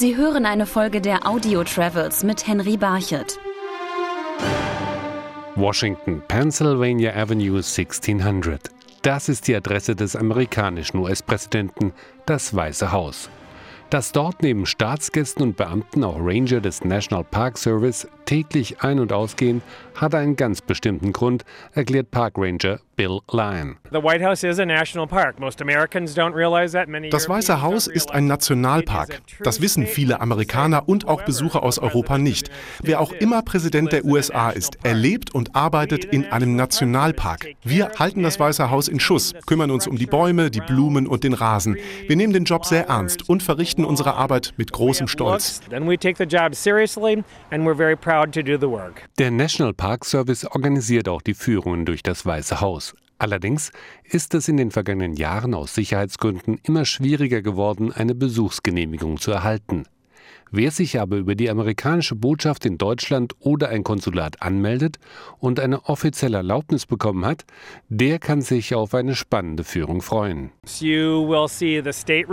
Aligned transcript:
Sie 0.00 0.16
hören 0.16 0.46
eine 0.46 0.64
Folge 0.64 1.02
der 1.02 1.26
Audio 1.28 1.62
Travels 1.62 2.24
mit 2.24 2.46
Henry 2.46 2.78
Barchet. 2.78 3.38
Washington, 5.56 6.22
Pennsylvania 6.26 7.14
Avenue 7.14 7.58
1600. 7.58 8.70
Das 9.02 9.28
ist 9.28 9.46
die 9.46 9.54
Adresse 9.54 9.94
des 9.94 10.16
amerikanischen 10.16 10.96
US-Präsidenten, 11.00 11.92
das 12.24 12.56
Weiße 12.56 12.92
Haus. 12.92 13.28
Dass 13.90 14.12
dort 14.12 14.42
neben 14.42 14.64
Staatsgästen 14.64 15.42
und 15.42 15.58
Beamten 15.58 16.02
auch 16.02 16.16
Ranger 16.18 16.62
des 16.62 16.82
National 16.82 17.24
Park 17.24 17.58
Service 17.58 18.08
täglich 18.24 18.80
ein- 18.80 19.00
und 19.00 19.12
ausgehen, 19.12 19.60
hat 19.96 20.14
einen 20.14 20.34
ganz 20.34 20.62
bestimmten 20.62 21.12
Grund, 21.12 21.44
erklärt 21.74 22.10
Park 22.10 22.38
Ranger 22.38 22.80
Bill 23.00 23.20
Lyon. 23.32 23.78
Das 23.90 24.02
Weiße 27.30 27.62
Haus 27.62 27.86
ist 27.86 28.10
ein 28.10 28.26
Nationalpark. 28.26 29.22
Das 29.42 29.62
wissen 29.62 29.86
viele 29.86 30.20
Amerikaner 30.20 30.86
und 30.86 31.08
auch 31.08 31.22
Besucher 31.24 31.62
aus 31.62 31.78
Europa 31.78 32.18
nicht. 32.18 32.50
Wer 32.82 33.00
auch 33.00 33.12
immer 33.12 33.40
Präsident 33.40 33.92
der 33.92 34.04
USA 34.04 34.50
ist, 34.50 34.76
er 34.82 34.92
lebt 34.92 35.34
und 35.34 35.56
arbeitet 35.56 36.04
in 36.04 36.26
einem 36.26 36.56
Nationalpark. 36.56 37.46
Wir 37.62 37.90
halten 37.98 38.22
das 38.22 38.38
Weiße 38.38 38.70
Haus 38.70 38.86
in 38.86 39.00
Schuss, 39.00 39.32
kümmern 39.46 39.70
uns 39.70 39.86
um 39.86 39.96
die 39.96 40.04
Bäume, 40.04 40.50
die 40.50 40.60
Blumen 40.60 41.06
und 41.06 41.24
den 41.24 41.32
Rasen. 41.32 41.78
Wir 42.06 42.16
nehmen 42.16 42.34
den 42.34 42.44
Job 42.44 42.66
sehr 42.66 42.88
ernst 42.88 43.30
und 43.30 43.42
verrichten 43.42 43.86
unsere 43.86 44.12
Arbeit 44.16 44.52
mit 44.58 44.72
großem 44.72 45.08
Stolz. 45.08 45.62
Der 49.18 49.30
National 49.30 49.72
Park 49.72 50.04
Service 50.04 50.44
organisiert 50.44 51.08
auch 51.08 51.22
die 51.22 51.34
Führungen 51.34 51.86
durch 51.86 52.02
das 52.02 52.26
Weiße 52.26 52.60
Haus. 52.60 52.89
Allerdings 53.20 53.70
ist 54.02 54.34
es 54.34 54.48
in 54.48 54.56
den 54.56 54.70
vergangenen 54.70 55.14
Jahren 55.14 55.52
aus 55.52 55.74
Sicherheitsgründen 55.74 56.58
immer 56.62 56.86
schwieriger 56.86 57.42
geworden, 57.42 57.92
eine 57.92 58.14
Besuchsgenehmigung 58.14 59.18
zu 59.18 59.30
erhalten. 59.30 59.84
Wer 60.50 60.70
sich 60.70 60.98
aber 60.98 61.18
über 61.18 61.34
die 61.34 61.50
amerikanische 61.50 62.16
Botschaft 62.16 62.64
in 62.64 62.78
Deutschland 62.78 63.34
oder 63.38 63.68
ein 63.68 63.84
Konsulat 63.84 64.40
anmeldet 64.40 64.98
und 65.38 65.60
eine 65.60 65.84
offizielle 65.84 66.38
Erlaubnis 66.38 66.86
bekommen 66.86 67.26
hat, 67.26 67.44
der 67.90 68.18
kann 68.18 68.40
sich 68.40 68.74
auf 68.74 68.94
eine 68.94 69.14
spannende 69.14 69.64
Führung 69.64 70.00
freuen. 70.00 70.50
You 70.80 71.28
will 71.28 71.46
see 71.46 71.82
the 71.84 71.92
state. 71.92 72.26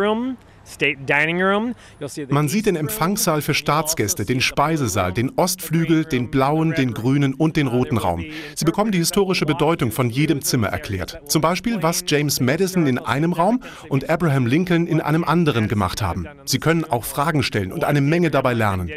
Man 2.30 2.48
sieht 2.48 2.66
den 2.66 2.76
Empfangssaal 2.76 3.42
für 3.42 3.54
Staatsgäste, 3.54 4.26
den 4.26 4.42
Speisesaal, 4.42 5.14
den 5.14 5.32
Ostflügel, 5.36 6.06
den 6.06 6.30
blauen, 6.30 6.74
den 6.74 6.94
grünen 6.94 7.34
und 7.34 7.56
den 7.56 7.68
roten 7.68 7.98
Raum. 7.98 8.26
Sie 8.56 8.66
bekommen 8.66 8.92
die 8.92 8.98
historische 8.98 9.46
Bedeutung 9.46 9.92
von 9.92 10.10
jedem 10.10 10.42
Zimmer 10.42 10.68
erklärt. 10.68 11.22
Zum 11.28 11.42
Beispiel, 11.42 11.82
was 11.82 12.04
James 12.08 12.40
Madison 12.40 12.88
in 12.88 13.00
einem 13.00 13.34
Raum 13.34 13.62
und 13.90 14.10
Abraham 14.10 14.46
Lincoln 14.46 14.88
in 14.88 15.02
einem 15.02 15.24
anderen 15.24 15.68
gemacht 15.68 16.02
haben. 16.02 16.28
Sie 16.46 16.60
können 16.60 16.84
auch 16.84 17.06
Fragen 17.06 17.44
stellen 17.44 17.72
und 17.72 17.84
eine 17.84 18.02
Menge 18.02 18.32
dabei 18.32 18.54
lernen. 18.54 18.90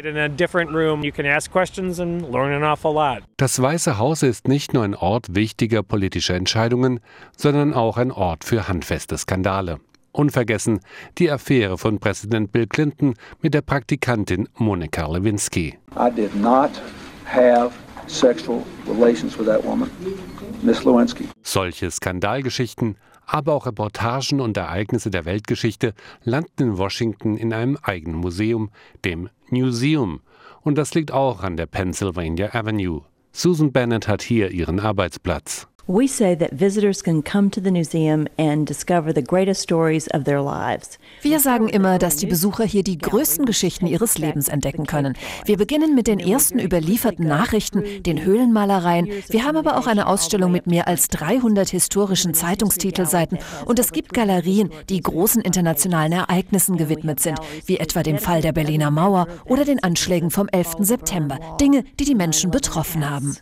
Das 3.37 3.61
Weiße 3.61 3.97
Haus 3.97 4.23
ist 4.23 4.47
nicht 4.47 4.73
nur 4.73 4.83
ein 4.83 4.95
Ort 4.95 5.35
wichtiger 5.35 5.83
politischer 5.83 6.35
Entscheidungen, 6.35 6.99
sondern 7.37 7.73
auch 7.73 7.97
ein 7.97 8.11
Ort 8.11 8.43
für 8.43 8.67
handfeste 8.67 9.17
Skandale. 9.17 9.79
Unvergessen 10.11 10.79
die 11.17 11.31
Affäre 11.31 11.77
von 11.77 11.99
Präsident 11.99 12.51
Bill 12.51 12.67
Clinton 12.67 13.13
mit 13.41 13.53
der 13.53 13.61
Praktikantin 13.61 14.47
Monika 14.57 15.07
Lewinsky. 15.07 15.77
I 15.95 16.09
did 16.13 16.35
not 16.35 16.71
have 17.25 17.71
sexual 18.07 18.63
relations 18.87 19.37
with 19.37 19.45
that 19.45 19.63
woman, 19.63 19.89
Miss 20.61 20.83
Lewinsky. 20.83 21.29
Solche 21.43 21.89
Skandalgeschichten, 21.89 22.97
aber 23.25 23.53
auch 23.53 23.65
Reportagen 23.65 24.41
und 24.41 24.57
Ereignisse 24.57 25.09
der 25.09 25.25
Weltgeschichte 25.25 25.93
landen 26.23 26.63
in 26.63 26.77
Washington 26.77 27.37
in 27.37 27.53
einem 27.53 27.77
eigenen 27.81 28.19
Museum, 28.19 28.69
dem 29.05 29.29
Museum. 29.49 30.21
Und 30.61 30.77
das 30.77 30.93
liegt 30.93 31.11
auch 31.11 31.41
an 31.41 31.57
der 31.57 31.65
Pennsylvania 31.65 32.53
Avenue. 32.53 33.03
Susan 33.31 33.71
Bennett 33.71 34.09
hat 34.09 34.21
hier 34.21 34.51
ihren 34.51 34.79
Arbeitsplatz. 34.81 35.67
We 35.93 36.07
say 36.07 36.37
that 36.37 36.53
visitors 36.53 37.03
can 37.03 37.21
come 37.21 37.51
to 37.51 37.59
the 37.59 37.69
museum 37.69 38.25
and 38.37 38.65
discover 38.65 39.11
the 39.13 39.21
greatest 39.21 39.61
stories 39.61 40.07
of 40.13 40.23
their 40.23 40.41
lives. 40.41 40.97
Wir 41.21 41.37
sagen 41.41 41.67
immer, 41.67 41.99
dass 41.99 42.15
die 42.15 42.27
Besucher 42.27 42.63
hier 42.63 42.81
die 42.81 42.97
größten 42.97 43.45
Geschichten 43.45 43.87
ihres 43.87 44.17
Lebens 44.17 44.47
entdecken 44.47 44.85
können. 44.85 45.17
Wir 45.43 45.57
beginnen 45.57 45.93
mit 45.93 46.07
den 46.07 46.21
ersten 46.21 46.59
überlieferten 46.59 47.27
Nachrichten, 47.27 47.83
den 48.03 48.23
Höhlenmalereien. 48.23 49.09
Wir 49.27 49.43
haben 49.43 49.57
aber 49.57 49.77
auch 49.77 49.85
eine 49.85 50.07
Ausstellung 50.07 50.53
mit 50.53 50.65
mehr 50.65 50.87
als 50.87 51.09
300 51.09 51.67
historischen 51.67 52.33
Zeitungstitelseiten 52.33 53.39
und 53.65 53.77
es 53.77 53.91
gibt 53.91 54.13
Galerien, 54.13 54.69
die 54.87 55.01
großen 55.01 55.41
internationalen 55.41 56.13
Ereignissen 56.13 56.77
gewidmet 56.77 57.19
sind, 57.19 57.37
wie 57.65 57.79
etwa 57.79 58.01
dem 58.01 58.17
Fall 58.17 58.39
der 58.39 58.53
Berliner 58.53 58.91
Mauer 58.91 59.27
oder 59.43 59.65
den 59.65 59.83
Anschlägen 59.83 60.31
vom 60.31 60.47
11. 60.47 60.75
September, 60.79 61.37
Dinge, 61.59 61.83
die 61.99 62.05
die 62.05 62.15
Menschen 62.15 62.49
betroffen 62.49 63.09
haben 63.09 63.35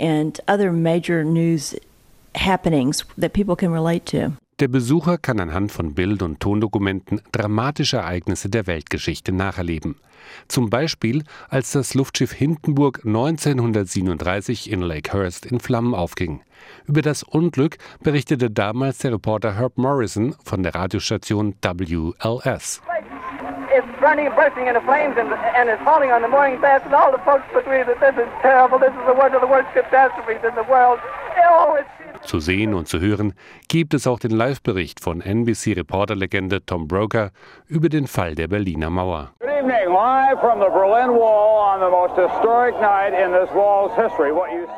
and 0.00 0.40
other 0.48 0.72
major 0.72 1.22
news 1.22 1.74
happenings 2.34 3.04
that 3.18 3.32
people 3.32 3.56
can 3.56 3.72
relate 3.72 4.04
to. 4.06 4.32
Der 4.60 4.68
Besucher 4.68 5.16
kann 5.16 5.40
anhand 5.40 5.72
von 5.72 5.94
Bild- 5.94 6.22
und 6.22 6.38
Tondokumenten 6.38 7.22
dramatische 7.32 7.96
Ereignisse 7.96 8.50
der 8.50 8.66
Weltgeschichte 8.66 9.32
nacherleben. 9.32 9.96
Zum 10.48 10.68
Beispiel, 10.68 11.24
als 11.48 11.72
das 11.72 11.94
Luftschiff 11.94 12.32
Hindenburg 12.32 13.00
1937 13.06 14.70
in 14.70 14.82
Lakehurst 14.82 15.46
in 15.46 15.60
Flammen 15.60 15.94
aufging. 15.94 16.42
Über 16.86 17.00
das 17.00 17.22
Unglück 17.22 17.78
berichtete 18.02 18.50
damals 18.50 18.98
der 18.98 19.12
Reporter 19.12 19.56
Herb 19.56 19.78
Morrison 19.78 20.34
von 20.44 20.62
der 20.62 20.74
Radiostation 20.74 21.54
WLS. 21.62 22.82
It's 23.72 23.86
burning 24.00 24.28
bursting 24.34 24.66
into 24.66 24.80
flames 24.82 25.16
and, 25.16 25.32
and 25.32 25.70
is 25.70 25.78
falling 25.84 26.10
on 26.10 26.22
the 26.22 26.28
morning 26.28 26.60
fast, 26.60 26.84
and 26.84 26.92
all 26.92 27.12
the 27.12 27.22
folks 27.24 27.46
agree 27.54 27.84
that 27.84 28.00
this 28.00 28.18
is 28.18 28.28
terrible. 28.42 28.78
This 28.78 28.90
is 28.90 29.06
one 29.16 29.32
of 29.32 29.40
the 29.40 29.46
worst 29.46 29.72
catastrophes 29.72 30.42
in 30.42 30.54
the 30.56 30.66
world. 30.68 30.98
Zu 32.22 32.38
sehen 32.38 32.74
und 32.74 32.86
zu 32.86 33.00
hören 33.00 33.32
gibt 33.68 33.94
es 33.94 34.06
auch 34.06 34.18
den 34.18 34.30
Live-Bericht 34.30 35.00
von 35.00 35.20
NBC-Reporterlegende 35.20 36.64
Tom 36.64 36.86
Broker 36.86 37.32
über 37.66 37.88
den 37.88 38.06
Fall 38.06 38.34
der 38.34 38.48
Berliner 38.48 38.90
Mauer. 38.90 39.32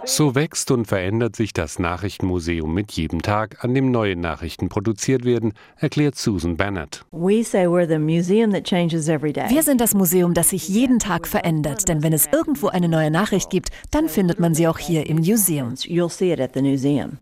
So 0.04 0.34
wächst 0.34 0.70
und 0.70 0.86
verändert 0.86 1.36
sich 1.36 1.52
das 1.52 1.78
Nachrichtenmuseum 1.78 2.72
mit 2.72 2.92
jedem 2.92 3.22
Tag, 3.22 3.62
an 3.64 3.74
dem 3.74 3.90
neue 3.90 4.16
Nachrichten 4.16 4.68
produziert 4.68 5.24
werden, 5.24 5.52
erklärt 5.76 6.16
Susan 6.16 6.56
Bennett. 6.56 7.04
Wir 9.50 9.62
sind 9.62 9.80
das 9.80 9.94
Museum, 9.94 10.34
das 10.34 10.50
sich 10.50 10.68
jeden 10.68 10.98
Tag 10.98 11.28
verändert, 11.28 11.88
denn 11.88 12.02
wenn 12.02 12.12
es 12.12 12.28
irgendwo 12.32 12.68
eine 12.68 12.88
neue 12.88 13.10
Nachricht 13.10 13.50
gibt, 13.50 13.70
dann 13.90 14.08
findet 14.08 14.40
man 14.40 14.54
sie 14.54 14.66
auch 14.66 14.78
hier 14.78 15.06
im 15.06 15.18
Museum. 15.18 15.74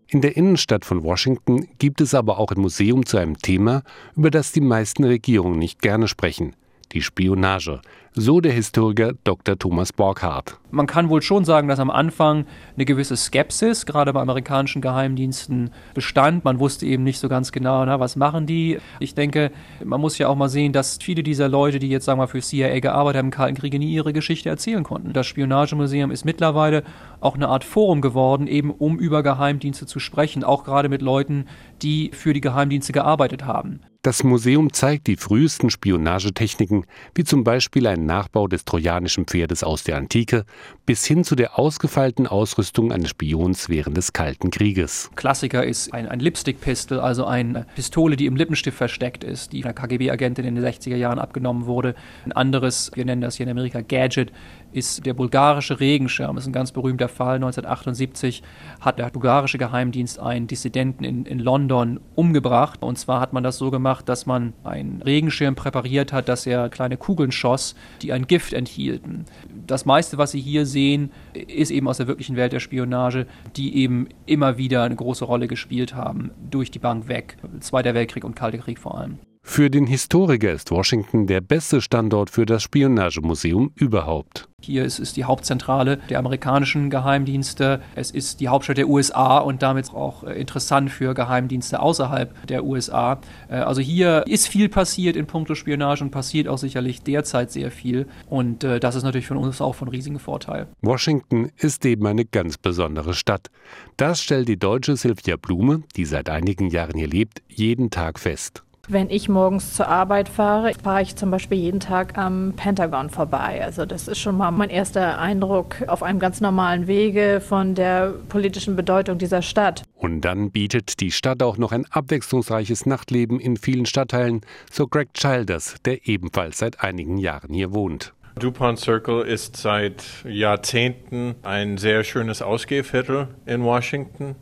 In 0.07 0.21
der 0.21 0.35
Innenstadt 0.35 0.85
von 0.85 1.03
Washington 1.03 1.67
gibt 1.77 2.01
es 2.01 2.13
aber 2.13 2.39
auch 2.39 2.51
ein 2.51 2.59
Museum 2.59 3.05
zu 3.05 3.17
einem 3.17 3.37
Thema, 3.37 3.83
über 4.15 4.31
das 4.31 4.51
die 4.51 4.61
meisten 4.61 5.03
Regierungen 5.03 5.59
nicht 5.59 5.81
gerne 5.81 6.07
sprechen, 6.07 6.55
die 6.91 7.01
Spionage. 7.01 7.81
So 8.13 8.41
der 8.41 8.51
Historiker 8.51 9.13
Dr. 9.23 9.57
Thomas 9.57 9.93
Borghardt. 9.93 10.59
Man 10.69 10.85
kann 10.85 11.07
wohl 11.07 11.21
schon 11.21 11.45
sagen, 11.45 11.69
dass 11.69 11.79
am 11.79 11.89
Anfang 11.89 12.45
eine 12.75 12.83
gewisse 12.83 13.15
Skepsis, 13.15 13.85
gerade 13.85 14.11
bei 14.11 14.19
amerikanischen 14.19 14.81
Geheimdiensten, 14.81 15.69
bestand. 15.93 16.43
Man 16.43 16.59
wusste 16.59 16.85
eben 16.85 17.03
nicht 17.03 17.19
so 17.19 17.29
ganz 17.29 17.53
genau, 17.53 17.85
na, 17.85 18.01
was 18.01 18.17
machen 18.17 18.45
die. 18.45 18.79
Ich 18.99 19.15
denke, 19.15 19.51
man 19.81 20.01
muss 20.01 20.17
ja 20.17 20.27
auch 20.27 20.35
mal 20.35 20.49
sehen, 20.49 20.73
dass 20.73 20.99
viele 21.01 21.23
dieser 21.23 21.47
Leute, 21.47 21.79
die 21.79 21.87
jetzt 21.87 22.03
sagen 22.03 22.19
wir 22.19 22.27
für 22.27 22.41
CIA 22.41 22.81
gearbeitet 22.81 23.19
haben 23.19 23.27
im 23.27 23.31
Kalten 23.31 23.55
Krieg, 23.55 23.73
nie 23.79 23.93
ihre 23.93 24.11
Geschichte 24.11 24.49
erzählen 24.49 24.83
konnten. 24.83 25.13
Das 25.13 25.25
Spionagemuseum 25.27 26.11
ist 26.11 26.25
mittlerweile 26.25 26.83
auch 27.21 27.35
eine 27.35 27.47
Art 27.47 27.63
Forum 27.63 28.01
geworden, 28.01 28.47
eben 28.47 28.71
um 28.71 28.99
über 28.99 29.23
Geheimdienste 29.23 29.85
zu 29.85 29.99
sprechen, 29.99 30.43
auch 30.43 30.65
gerade 30.65 30.89
mit 30.89 31.01
Leuten, 31.01 31.45
die 31.81 32.11
für 32.13 32.33
die 32.33 32.41
Geheimdienste 32.41 32.91
gearbeitet 32.91 33.45
haben. 33.45 33.79
Das 34.03 34.23
Museum 34.23 34.73
zeigt 34.73 35.05
die 35.05 35.15
frühesten 35.15 35.69
Spionagetechniken, 35.69 36.85
wie 37.13 37.23
zum 37.23 37.43
Beispiel 37.43 37.85
ein 37.85 38.07
Nachbau 38.07 38.47
des 38.47 38.65
trojanischen 38.65 39.25
Pferdes 39.25 39.63
aus 39.63 39.83
der 39.83 39.95
Antike, 39.95 40.45
bis 40.87 41.05
hin 41.05 41.23
zu 41.23 41.35
der 41.35 41.59
ausgefeilten 41.59 42.25
Ausrüstung 42.25 42.91
eines 42.91 43.11
Spions 43.11 43.69
während 43.69 43.95
des 43.95 44.11
Kalten 44.11 44.49
Krieges. 44.49 45.11
Klassiker 45.15 45.63
ist 45.63 45.93
ein, 45.93 46.07
ein 46.07 46.19
Lipstick-Pistol, 46.19 46.99
also 46.99 47.25
eine 47.25 47.67
Pistole, 47.75 48.15
die 48.15 48.25
im 48.25 48.35
Lippenstift 48.35 48.75
versteckt 48.75 49.23
ist, 49.23 49.53
die 49.53 49.63
einer 49.63 49.73
KGB-Agentin 49.73 50.45
in 50.45 50.55
den 50.55 50.65
60er 50.65 50.95
Jahren 50.95 51.19
abgenommen 51.19 51.67
wurde. 51.67 51.93
Ein 52.25 52.31
anderes, 52.31 52.89
wir 52.95 53.05
nennen 53.05 53.21
das 53.21 53.35
hier 53.35 53.45
in 53.45 53.51
Amerika 53.51 53.81
Gadget, 53.81 54.31
ist 54.71 55.05
der 55.05 55.13
bulgarische 55.13 55.79
Regenschirm. 55.79 56.35
Das 56.35 56.45
ist 56.45 56.49
ein 56.49 56.53
ganz 56.53 56.71
berühmter 56.71 57.09
Fall. 57.09 57.35
1978 57.35 58.41
hat 58.79 58.99
der 58.99 59.09
bulgarische 59.09 59.57
Geheimdienst 59.57 60.19
einen 60.19 60.47
Dissidenten 60.47 61.03
in, 61.03 61.25
in 61.25 61.39
London 61.39 61.99
umgebracht. 62.15 62.81
Und 62.81 62.97
zwar 62.97 63.19
hat 63.19 63.33
man 63.33 63.43
das 63.43 63.57
so 63.57 63.69
gemacht, 63.69 63.90
dass 63.99 64.25
man 64.25 64.53
einen 64.63 65.01
Regenschirm 65.01 65.55
präpariert 65.55 66.13
hat, 66.13 66.29
dass 66.29 66.45
er 66.45 66.69
kleine 66.69 66.97
Kugeln 66.97 67.31
schoss, 67.31 67.75
die 68.01 68.13
ein 68.13 68.27
Gift 68.27 68.53
enthielten. 68.53 69.25
Das 69.67 69.85
meiste, 69.85 70.17
was 70.17 70.31
Sie 70.31 70.39
hier 70.39 70.65
sehen, 70.65 71.11
ist 71.33 71.71
eben 71.71 71.87
aus 71.87 71.97
der 71.97 72.07
wirklichen 72.07 72.35
Welt 72.35 72.53
der 72.53 72.59
Spionage, 72.59 73.25
die 73.55 73.75
eben 73.75 74.07
immer 74.25 74.57
wieder 74.57 74.83
eine 74.83 74.95
große 74.95 75.25
Rolle 75.25 75.47
gespielt 75.47 75.95
haben, 75.95 76.31
durch 76.49 76.71
die 76.71 76.79
Bank 76.79 77.07
weg. 77.07 77.37
Zweiter 77.59 77.93
Weltkrieg 77.93 78.23
und 78.23 78.35
Kalter 78.35 78.59
Krieg 78.59 78.79
vor 78.79 78.97
allem. 78.97 79.19
Für 79.43 79.69
den 79.69 79.85
Historiker 79.85 80.53
ist 80.53 80.71
Washington 80.71 81.27
der 81.27 81.41
beste 81.41 81.81
Standort 81.81 82.29
für 82.29 82.45
das 82.45 82.63
Spionagemuseum 82.63 83.71
überhaupt. 83.75 84.47
Hier 84.61 84.85
ist, 84.85 84.99
ist 84.99 85.17
die 85.17 85.25
Hauptzentrale 85.25 85.97
der 86.09 86.19
amerikanischen 86.19 86.89
Geheimdienste. 86.89 87.81
Es 87.95 88.11
ist 88.11 88.39
die 88.39 88.47
Hauptstadt 88.47 88.77
der 88.77 88.87
USA 88.87 89.39
und 89.39 89.61
damit 89.61 89.93
auch 89.93 90.23
äh, 90.23 90.39
interessant 90.39 90.91
für 90.91 91.13
Geheimdienste 91.15 91.81
außerhalb 91.81 92.47
der 92.47 92.63
USA. 92.63 93.19
Äh, 93.49 93.55
also 93.55 93.81
hier 93.81 94.23
ist 94.27 94.47
viel 94.47 94.69
passiert 94.69 95.15
in 95.15 95.25
puncto 95.25 95.55
Spionage 95.55 96.03
und 96.03 96.11
passiert 96.11 96.47
auch 96.47 96.59
sicherlich 96.59 97.01
derzeit 97.01 97.51
sehr 97.51 97.71
viel. 97.71 98.07
Und 98.29 98.63
äh, 98.63 98.79
das 98.79 98.95
ist 98.95 99.03
natürlich 99.03 99.27
für 99.27 99.37
uns 99.37 99.59
auch 99.59 99.75
von 99.75 99.89
riesigem 99.89 100.19
Vorteil. 100.19 100.67
Washington 100.81 101.51
ist 101.57 101.83
eben 101.85 102.05
eine 102.05 102.23
ganz 102.23 102.57
besondere 102.57 103.15
Stadt. 103.15 103.49
Das 103.97 104.21
stellt 104.21 104.47
die 104.47 104.57
deutsche 104.57 104.95
Sylvia 104.95 105.35
Blume, 105.35 105.83
die 105.97 106.05
seit 106.05 106.29
einigen 106.29 106.69
Jahren 106.69 106.97
hier 106.97 107.09
lebt, 107.09 107.41
jeden 107.49 107.89
Tag 107.89 108.19
fest. 108.19 108.63
Wenn 108.87 109.09
ich 109.09 109.29
morgens 109.29 109.73
zur 109.75 109.87
Arbeit 109.87 110.27
fahre, 110.27 110.73
fahre 110.83 111.03
ich 111.03 111.15
zum 111.15 111.29
Beispiel 111.29 111.59
jeden 111.59 111.79
Tag 111.79 112.17
am 112.17 112.53
Pentagon 112.55 113.09
vorbei. 113.09 113.63
Also 113.63 113.85
das 113.85 114.07
ist 114.07 114.19
schon 114.19 114.35
mal 114.35 114.51
mein 114.51 114.69
erster 114.69 115.19
Eindruck 115.19 115.83
auf 115.87 116.01
einem 116.01 116.19
ganz 116.19 116.41
normalen 116.41 116.87
Wege 116.87 117.41
von 117.41 117.75
der 117.75 118.13
politischen 118.27 118.75
Bedeutung 118.75 119.17
dieser 119.17 119.43
Stadt. 119.43 119.83
Und 119.95 120.21
dann 120.21 120.51
bietet 120.51 120.99
die 120.99 121.11
Stadt 121.11 121.43
auch 121.43 121.57
noch 121.57 121.71
ein 121.71 121.85
abwechslungsreiches 121.91 122.85
Nachtleben 122.85 123.39
in 123.39 123.55
vielen 123.55 123.85
Stadtteilen, 123.85 124.41
so 124.71 124.87
Greg 124.87 125.13
Childers, 125.13 125.75
der 125.85 126.07
ebenfalls 126.07 126.57
seit 126.57 126.83
einigen 126.83 127.17
Jahren 127.17 127.53
hier 127.53 127.73
wohnt. 127.73 128.13
DuPont 128.39 128.79
Circle 128.79 129.21
ist 129.21 129.57
seit 129.57 130.03
Jahrzehnten 130.25 131.35
ein 131.43 131.77
sehr 131.77 132.03
schönes 132.03 132.41
Ausgehviertel 132.41 133.27
in 133.45 133.63
Washington, 133.63 134.35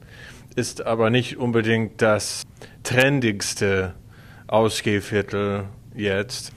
ist 0.56 0.85
aber 0.85 1.09
nicht 1.09 1.38
unbedingt 1.38 2.01
das 2.01 2.44
trendigste 2.83 3.95
Ausgehviertel 4.49 5.65
jetzt. 5.95 6.51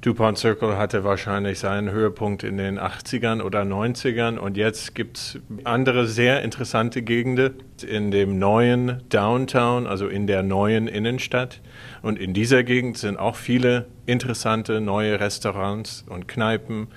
DuPont 0.00 0.36
Circle 0.36 0.76
hatte 0.76 1.02
wahrscheinlich 1.02 1.58
seinen 1.58 1.90
Höhepunkt 1.90 2.42
in 2.42 2.58
den 2.58 2.78
80ern 2.78 3.40
oder 3.40 3.62
90ern 3.62 4.36
und 4.36 4.58
jetzt 4.58 4.94
gibt 4.94 5.16
es 5.16 5.38
andere 5.64 6.06
sehr 6.06 6.42
interessante 6.42 7.00
Gegenden 7.00 7.54
in 7.86 8.10
dem 8.10 8.38
neuen 8.38 9.02
Downtown, 9.08 9.86
also 9.86 10.06
in 10.06 10.26
der 10.26 10.42
neuen 10.42 10.88
Innenstadt. 10.88 11.62
Und 12.02 12.18
in 12.18 12.34
dieser 12.34 12.64
Gegend 12.64 12.98
sind 12.98 13.18
auch 13.18 13.36
viele 13.36 13.86
interessante 14.04 14.82
neue 14.82 15.20
Restaurants 15.20 16.04
und 16.06 16.28
Kneipen. 16.28 16.88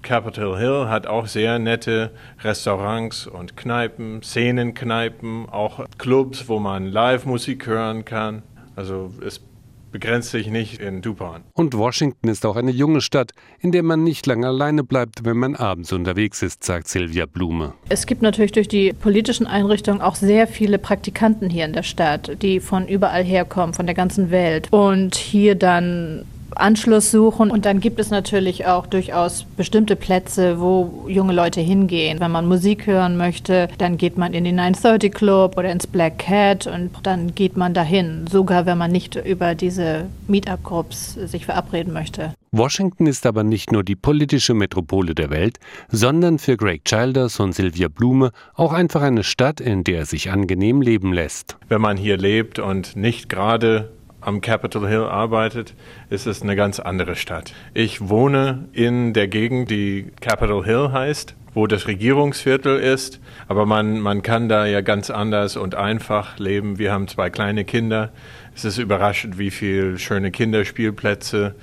Capitol 0.00 0.56
Hill 0.56 0.88
hat 0.88 1.06
auch 1.06 1.26
sehr 1.26 1.58
nette 1.58 2.10
Restaurants 2.42 3.26
und 3.26 3.58
Kneipen, 3.58 4.22
Szenenkneipen, 4.22 5.46
auch 5.50 5.84
Clubs, 5.98 6.48
wo 6.48 6.58
man 6.58 6.86
Live-Musik 6.86 7.66
hören 7.66 8.06
kann. 8.06 8.42
Also 8.76 9.12
es 9.20 9.42
begrenzt 9.90 10.30
sich 10.30 10.48
nicht 10.48 10.80
in 10.80 11.02
DuPont. 11.02 11.44
Und 11.54 11.76
Washington 11.76 12.28
ist 12.28 12.46
auch 12.46 12.56
eine 12.56 12.70
junge 12.70 13.00
Stadt, 13.00 13.32
in 13.60 13.72
der 13.72 13.82
man 13.82 14.02
nicht 14.04 14.26
lange 14.26 14.46
alleine 14.46 14.84
bleibt, 14.84 15.24
wenn 15.24 15.36
man 15.36 15.56
abends 15.56 15.92
unterwegs 15.92 16.42
ist, 16.42 16.64
sagt 16.64 16.88
Silvia 16.88 17.26
Blume. 17.26 17.74
Es 17.88 18.06
gibt 18.06 18.22
natürlich 18.22 18.52
durch 18.52 18.68
die 18.68 18.92
politischen 18.92 19.46
Einrichtungen 19.46 20.00
auch 20.00 20.14
sehr 20.14 20.46
viele 20.46 20.78
Praktikanten 20.78 21.50
hier 21.50 21.64
in 21.64 21.72
der 21.72 21.82
Stadt, 21.82 22.42
die 22.42 22.60
von 22.60 22.88
überall 22.88 23.24
herkommen, 23.24 23.74
von 23.74 23.86
der 23.86 23.94
ganzen 23.94 24.30
Welt 24.30 24.68
und 24.70 25.14
hier 25.14 25.54
dann 25.54 26.24
Anschluss 26.60 27.10
suchen. 27.10 27.50
Und 27.50 27.64
dann 27.64 27.80
gibt 27.80 27.98
es 27.98 28.10
natürlich 28.10 28.66
auch 28.66 28.86
durchaus 28.86 29.44
bestimmte 29.56 29.96
Plätze, 29.96 30.60
wo 30.60 31.06
junge 31.08 31.32
Leute 31.32 31.60
hingehen. 31.60 32.20
Wenn 32.20 32.30
man 32.30 32.46
Musik 32.46 32.86
hören 32.86 33.16
möchte, 33.16 33.68
dann 33.78 33.96
geht 33.96 34.16
man 34.18 34.34
in 34.34 34.44
den 34.44 34.56
930 34.56 35.12
Club 35.12 35.56
oder 35.56 35.70
ins 35.70 35.86
Black 35.86 36.18
Cat 36.18 36.66
und 36.66 36.90
dann 37.02 37.34
geht 37.34 37.56
man 37.56 37.74
dahin, 37.74 38.26
sogar 38.30 38.66
wenn 38.66 38.78
man 38.78 38.92
nicht 38.92 39.16
über 39.16 39.54
diese 39.54 40.06
Meetup-Groups 40.28 41.14
sich 41.14 41.46
verabreden 41.46 41.92
möchte. 41.92 42.34
Washington 42.52 43.06
ist 43.06 43.26
aber 43.26 43.44
nicht 43.44 43.70
nur 43.70 43.84
die 43.84 43.94
politische 43.94 44.54
Metropole 44.54 45.14
der 45.14 45.30
Welt, 45.30 45.58
sondern 45.88 46.40
für 46.40 46.56
Greg 46.56 46.84
Childers 46.84 47.38
und 47.38 47.54
Sylvia 47.54 47.86
Blume 47.86 48.32
auch 48.54 48.72
einfach 48.72 49.02
eine 49.02 49.22
Stadt, 49.22 49.60
in 49.60 49.84
der 49.84 50.02
es 50.02 50.10
sich 50.10 50.30
angenehm 50.30 50.82
leben 50.82 51.12
lässt. 51.12 51.56
Wenn 51.68 51.80
man 51.80 51.96
hier 51.96 52.16
lebt 52.16 52.58
und 52.58 52.96
nicht 52.96 53.28
gerade 53.28 53.90
am 54.20 54.40
Capitol 54.40 54.88
Hill 54.88 55.04
arbeitet, 55.04 55.74
ist 56.10 56.26
es 56.26 56.42
eine 56.42 56.56
ganz 56.56 56.80
andere 56.80 57.16
Stadt. 57.16 57.52
Ich 57.74 58.08
wohne 58.08 58.68
in 58.72 59.12
der 59.12 59.28
Gegend, 59.28 59.70
die 59.70 60.12
Capitol 60.20 60.64
Hill 60.64 60.92
heißt, 60.92 61.34
wo 61.54 61.66
das 61.66 61.88
Regierungsviertel 61.88 62.78
ist, 62.78 63.20
aber 63.48 63.66
man, 63.66 64.00
man 64.00 64.22
kann 64.22 64.48
da 64.48 64.66
ja 64.66 64.82
ganz 64.82 65.10
anders 65.10 65.56
und 65.56 65.74
einfach 65.74 66.38
leben. 66.38 66.78
Wir 66.78 66.92
haben 66.92 67.08
zwei 67.08 67.30
kleine 67.30 67.64
Kinder. 67.64 68.12
Es 68.54 68.64
ist 68.64 68.78
überraschend, 68.78 69.38
wie 69.38 69.50
viele 69.50 69.98
schöne 69.98 70.30
Kinderspielplätze 70.30 71.54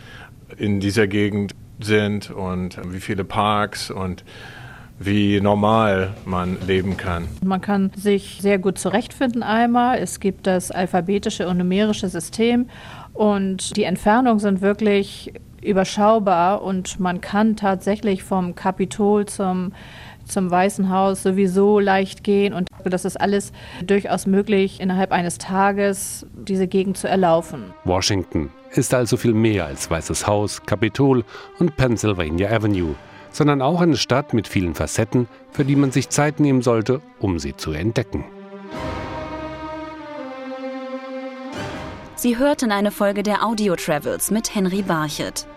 in 0.58 0.80
dieser 0.80 1.08
Gegend 1.08 1.54
sind 1.80 2.32
und 2.32 2.80
wie 2.92 3.00
viele 3.00 3.24
Parks 3.24 3.92
und 3.92 4.24
wie 5.00 5.40
normal 5.42 6.14
man 6.26 6.58
leben 6.66 6.98
kann. 6.98 7.28
Man 7.44 7.62
kann 7.62 7.92
sich 7.96 8.40
sehr 8.42 8.60
gut 8.60 8.78
zurechtfinden 8.78 9.44
einmal. 9.44 10.00
Es 10.00 10.20
gibt 10.20 10.48
das 10.48 10.72
alphabetische 10.72 11.48
und 11.48 11.58
numerische 11.58 12.10
System 12.10 12.68
und 13.14 13.76
die 13.78 13.84
Entfernungen 13.84 14.40
sind 14.40 14.62
wirklich 14.62 15.34
überschaubar 15.62 16.62
und 16.62 17.00
man 17.00 17.22
kann 17.22 17.56
tatsächlich 17.56 18.24
vom 18.24 18.56
Kapitol 18.56 19.26
zum 19.26 19.74
zum 20.28 20.52
Weißen 20.52 20.90
Haus 20.90 21.24
sowieso 21.24 21.80
leicht 21.80 22.24
gehen 22.24 22.54
und 22.54 22.68
das 22.84 23.06
ist 23.06 23.16
alles 23.16 23.54
durchaus 23.82 24.28
möglich, 24.28 24.82
innerhalb 24.82 25.14
eines 25.14 25.38
Tages 25.38 26.26
diese 26.34 26.68
Gegend 26.68 26.98
zu 26.98 27.08
erlaufen. 27.08 27.74
Washington 27.86 28.50
ist 28.72 28.94
also 28.94 29.16
viel 29.16 29.34
mehr 29.34 29.66
als 29.66 29.90
Weißes 29.90 30.28
Haus, 30.28 30.62
Kapitol 30.66 31.24
und 31.60 31.78
Pennsylvania 31.78 32.50
Avenue 32.50 32.96
sondern 33.32 33.62
auch 33.62 33.82
eine 33.82 33.98
Stadt 33.98 34.34
mit 34.34 34.48
vielen 34.48 34.76
Facetten, 34.76 35.28
für 35.52 35.66
die 35.66 35.76
man 35.76 35.92
sich 35.92 36.10
Zeit 36.10 36.40
nehmen 36.40 36.62
sollte, 36.62 37.02
um 37.20 37.40
sie 37.40 37.56
zu 37.56 37.72
entdecken. 37.72 38.24
Sie 42.16 42.38
hörten 42.38 42.72
eine 42.72 42.92
Folge 42.92 43.22
der 43.22 43.46
Audio 43.46 43.76
Travels 43.76 44.32
mit 44.32 44.56
Henry 44.56 44.82
Barchet. 44.82 45.48